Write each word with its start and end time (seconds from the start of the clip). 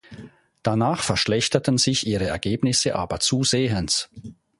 Danach 0.63 1.03
verschlechterten 1.03 1.77
sich 1.77 2.07
ihre 2.07 2.25
Ergebnisse 2.25 2.95
aber 2.95 3.19
zusehends. 3.19 4.09